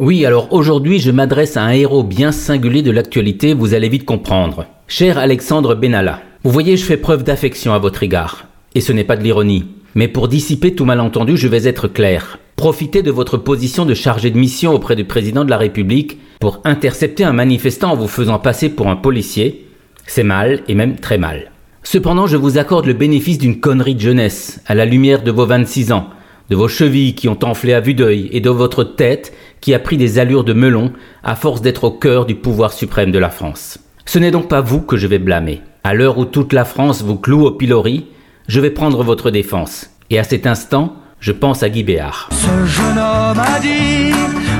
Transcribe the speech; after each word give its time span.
Oui, 0.00 0.24
alors 0.24 0.50
aujourd'hui, 0.54 0.98
je 0.98 1.10
m'adresse 1.10 1.58
à 1.58 1.62
un 1.62 1.72
héros 1.72 2.02
bien 2.02 2.32
singulier 2.32 2.80
de 2.80 2.90
l'actualité, 2.90 3.52
vous 3.52 3.74
allez 3.74 3.90
vite 3.90 4.06
comprendre. 4.06 4.64
Cher 4.88 5.18
Alexandre 5.18 5.74
Benalla, 5.74 6.22
vous 6.42 6.50
voyez, 6.50 6.78
je 6.78 6.86
fais 6.86 6.96
preuve 6.96 7.22
d'affection 7.22 7.74
à 7.74 7.78
votre 7.78 8.02
égard. 8.02 8.46
Et 8.74 8.80
ce 8.80 8.94
n'est 8.94 9.04
pas 9.04 9.18
de 9.18 9.22
l'ironie. 9.22 9.66
Mais 9.94 10.08
pour 10.08 10.28
dissiper 10.28 10.74
tout 10.74 10.86
malentendu, 10.86 11.36
je 11.36 11.48
vais 11.48 11.68
être 11.68 11.86
clair. 11.86 12.38
Profitez 12.56 13.02
de 13.02 13.10
votre 13.10 13.36
position 13.36 13.84
de 13.84 13.92
chargé 13.92 14.30
de 14.30 14.38
mission 14.38 14.72
auprès 14.72 14.96
du 14.96 15.04
président 15.04 15.44
de 15.44 15.50
la 15.50 15.58
République 15.58 16.18
pour 16.40 16.62
intercepter 16.64 17.24
un 17.24 17.34
manifestant 17.34 17.92
en 17.92 17.96
vous 17.96 18.08
faisant 18.08 18.38
passer 18.38 18.70
pour 18.70 18.88
un 18.88 18.96
policier. 18.96 19.66
C'est 20.06 20.22
mal, 20.22 20.62
et 20.66 20.74
même 20.74 20.96
très 20.96 21.18
mal. 21.18 21.52
Cependant, 21.82 22.26
je 22.26 22.38
vous 22.38 22.56
accorde 22.56 22.86
le 22.86 22.94
bénéfice 22.94 23.36
d'une 23.36 23.60
connerie 23.60 23.96
de 23.96 24.00
jeunesse, 24.00 24.62
à 24.64 24.74
la 24.74 24.86
lumière 24.86 25.22
de 25.22 25.30
vos 25.30 25.44
26 25.44 25.92
ans, 25.92 26.08
de 26.50 26.56
vos 26.56 26.68
chevilles 26.68 27.14
qui 27.14 27.28
ont 27.28 27.38
enflé 27.42 27.72
à 27.72 27.80
vue 27.80 27.94
d'œil, 27.94 28.28
et 28.32 28.40
de 28.40 28.50
votre 28.50 28.84
tête 28.84 29.32
qui 29.60 29.72
a 29.72 29.78
pris 29.78 29.96
des 29.96 30.18
allures 30.18 30.44
de 30.44 30.52
melon 30.52 30.92
à 31.22 31.36
force 31.36 31.62
d'être 31.62 31.84
au 31.84 31.90
cœur 31.92 32.26
du 32.26 32.34
pouvoir 32.34 32.72
suprême 32.72 33.12
de 33.12 33.18
la 33.18 33.30
France. 33.30 33.78
Ce 34.04 34.18
n'est 34.18 34.32
donc 34.32 34.48
pas 34.48 34.60
vous 34.60 34.80
que 34.80 34.96
je 34.96 35.06
vais 35.06 35.18
blâmer. 35.18 35.62
À 35.84 35.94
l'heure 35.94 36.18
où 36.18 36.24
toute 36.24 36.52
la 36.52 36.64
France 36.64 37.02
vous 37.02 37.16
cloue 37.16 37.46
au 37.46 37.52
pilori, 37.52 38.06
je 38.48 38.60
vais 38.60 38.70
prendre 38.70 39.04
votre 39.04 39.30
défense. 39.30 39.90
Et 40.10 40.18
à 40.18 40.24
cet 40.24 40.46
instant, 40.46 40.96
je 41.20 41.32
pense 41.32 41.62
à 41.62 41.68
Guy 41.68 41.84
Béard. 41.84 42.28
Ce 42.32 42.66
jeune 42.66 42.98
homme 42.98 43.38
a 43.38 43.60
dit 43.60 44.12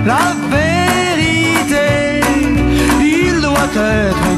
la 0.06 0.34
vérité, 0.48 2.20
il 3.00 3.40
doit 3.42 3.68
être 3.74 4.29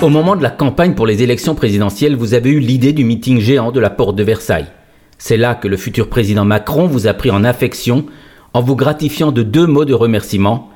Au 0.00 0.10
moment 0.10 0.36
de 0.36 0.44
la 0.44 0.50
campagne 0.50 0.94
pour 0.94 1.08
les 1.08 1.24
élections 1.24 1.56
présidentielles, 1.56 2.14
vous 2.14 2.34
avez 2.34 2.50
eu 2.50 2.60
l'idée 2.60 2.92
du 2.92 3.04
meeting 3.04 3.40
géant 3.40 3.72
de 3.72 3.80
la 3.80 3.90
porte 3.90 4.14
de 4.14 4.22
Versailles. 4.22 4.68
C'est 5.18 5.36
là 5.36 5.56
que 5.56 5.66
le 5.66 5.76
futur 5.76 6.08
président 6.08 6.44
Macron 6.44 6.86
vous 6.86 7.08
a 7.08 7.14
pris 7.14 7.32
en 7.32 7.42
affection 7.42 8.06
en 8.54 8.62
vous 8.62 8.76
gratifiant 8.76 9.32
de 9.32 9.42
deux 9.42 9.66
mots 9.66 9.84
de 9.84 9.94
remerciement 9.94 10.70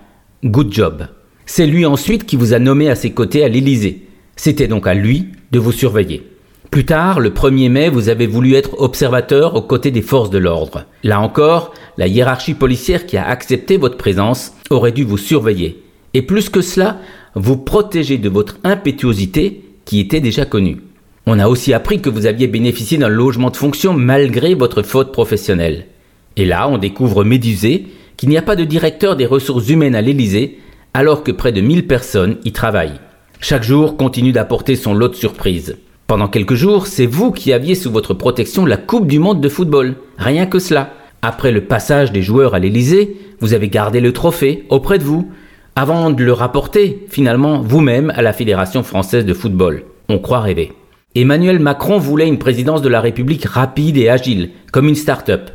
Good 0.44 0.72
job. 0.72 1.06
C'est 1.46 1.68
lui 1.68 1.86
ensuite 1.86 2.26
qui 2.26 2.34
vous 2.34 2.52
a 2.52 2.58
nommé 2.58 2.90
à 2.90 2.96
ses 2.96 3.12
côtés 3.12 3.44
à 3.44 3.48
l'Élysée. 3.48 4.08
C'était 4.34 4.66
donc 4.66 4.88
à 4.88 4.94
lui 4.94 5.28
de 5.52 5.60
vous 5.60 5.70
surveiller. 5.70 6.28
Plus 6.72 6.84
tard, 6.84 7.20
le 7.20 7.30
1er 7.30 7.68
mai, 7.68 7.90
vous 7.90 8.08
avez 8.08 8.26
voulu 8.26 8.54
être 8.54 8.80
observateur 8.80 9.54
aux 9.54 9.62
côtés 9.62 9.92
des 9.92 10.02
forces 10.02 10.30
de 10.30 10.38
l'ordre. 10.38 10.86
Là 11.04 11.20
encore, 11.20 11.74
la 11.96 12.08
hiérarchie 12.08 12.54
policière 12.54 13.06
qui 13.06 13.16
a 13.16 13.28
accepté 13.28 13.76
votre 13.76 13.98
présence 13.98 14.52
aurait 14.70 14.90
dû 14.90 15.04
vous 15.04 15.18
surveiller. 15.18 15.80
Et 16.14 16.22
plus 16.22 16.48
que 16.48 16.60
cela, 16.60 16.98
vous 17.34 17.56
protéger 17.56 18.18
de 18.18 18.28
votre 18.28 18.58
impétuosité 18.64 19.64
qui 19.84 20.00
était 20.00 20.20
déjà 20.20 20.44
connue. 20.44 20.78
On 21.26 21.38
a 21.38 21.48
aussi 21.48 21.72
appris 21.72 22.00
que 22.00 22.10
vous 22.10 22.26
aviez 22.26 22.46
bénéficié 22.46 22.98
d'un 22.98 23.08
logement 23.08 23.50
de 23.50 23.56
fonction 23.56 23.94
malgré 23.94 24.54
votre 24.54 24.82
faute 24.82 25.12
professionnelle. 25.12 25.86
Et 26.36 26.44
là, 26.44 26.68
on 26.68 26.78
découvre 26.78 27.24
médusé 27.24 27.86
qu'il 28.16 28.28
n'y 28.28 28.36
a 28.36 28.42
pas 28.42 28.56
de 28.56 28.64
directeur 28.64 29.16
des 29.16 29.26
ressources 29.26 29.68
humaines 29.68 29.94
à 29.94 30.02
l'Élysée, 30.02 30.58
alors 30.94 31.22
que 31.22 31.32
près 31.32 31.52
de 31.52 31.60
1000 31.60 31.86
personnes 31.86 32.38
y 32.44 32.52
travaillent. 32.52 33.00
Chaque 33.40 33.62
jour 33.62 33.96
continue 33.96 34.32
d'apporter 34.32 34.76
son 34.76 34.94
lot 34.94 35.08
de 35.08 35.14
surprises. 35.14 35.76
Pendant 36.06 36.28
quelques 36.28 36.54
jours, 36.54 36.86
c'est 36.86 37.06
vous 37.06 37.32
qui 37.32 37.52
aviez 37.52 37.74
sous 37.74 37.90
votre 37.90 38.14
protection 38.14 38.66
la 38.66 38.76
Coupe 38.76 39.06
du 39.06 39.18
Monde 39.18 39.40
de 39.40 39.48
football. 39.48 39.96
Rien 40.18 40.46
que 40.46 40.58
cela. 40.58 40.92
Après 41.22 41.52
le 41.52 41.64
passage 41.64 42.12
des 42.12 42.22
joueurs 42.22 42.54
à 42.54 42.58
l'Elysée, 42.58 43.16
vous 43.40 43.54
avez 43.54 43.68
gardé 43.68 44.00
le 44.00 44.12
trophée 44.12 44.64
auprès 44.68 44.98
de 44.98 45.04
vous, 45.04 45.30
avant 45.76 46.10
de 46.10 46.22
le 46.22 46.32
rapporter 46.32 47.06
finalement 47.08 47.60
vous-même 47.60 48.12
à 48.14 48.22
la 48.22 48.32
Fédération 48.32 48.82
française 48.82 49.24
de 49.24 49.34
football. 49.34 49.84
On 50.08 50.18
croit 50.18 50.40
rêver. 50.40 50.72
Emmanuel 51.14 51.58
Macron 51.58 51.98
voulait 51.98 52.28
une 52.28 52.38
présidence 52.38 52.82
de 52.82 52.88
la 52.88 53.00
République 53.00 53.44
rapide 53.44 53.96
et 53.96 54.08
agile, 54.08 54.50
comme 54.72 54.88
une 54.88 54.94
start-up. 54.94 55.50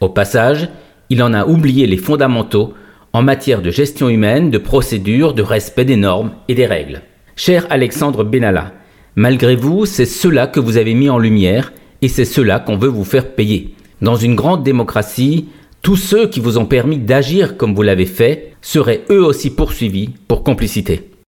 Au 0.00 0.08
passage, 0.08 0.68
il 1.10 1.22
en 1.22 1.32
a 1.32 1.46
oublié 1.46 1.86
les 1.86 1.96
fondamentaux 1.96 2.74
en 3.12 3.22
matière 3.22 3.62
de 3.62 3.70
gestion 3.70 4.08
humaine, 4.08 4.50
de 4.50 4.58
procédure, 4.58 5.34
de 5.34 5.42
respect 5.42 5.84
des 5.84 5.96
normes 5.96 6.32
et 6.48 6.54
des 6.54 6.66
règles. 6.66 7.02
Cher 7.36 7.66
Alexandre 7.70 8.24
Benalla, 8.24 8.72
Malgré 9.18 9.56
vous, 9.56 9.86
c'est 9.86 10.04
cela 10.04 10.46
que 10.46 10.60
vous 10.60 10.76
avez 10.76 10.92
mis 10.92 11.08
en 11.08 11.18
lumière 11.18 11.72
et 12.02 12.08
c'est 12.08 12.26
cela 12.26 12.60
qu'on 12.60 12.76
veut 12.76 12.90
vous 12.90 13.04
faire 13.04 13.30
payer. 13.30 13.74
Dans 14.02 14.16
une 14.16 14.34
grande 14.34 14.62
démocratie, 14.62 15.48
tous 15.82 15.96
ceux 15.96 16.28
qui 16.28 16.40
vous 16.40 16.58
ont 16.58 16.66
permis 16.66 16.98
d'agir 16.98 17.56
comme 17.56 17.74
vous 17.74 17.82
l'avez 17.82 18.06
fait 18.06 18.54
seraient 18.60 19.04
eux 19.10 19.24
aussi 19.24 19.50
poursuivis 19.50 20.10
pour 20.28 20.42
complicité. 20.42 21.10